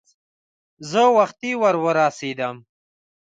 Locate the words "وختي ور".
1.17-1.75